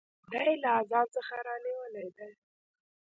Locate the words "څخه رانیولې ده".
1.15-2.27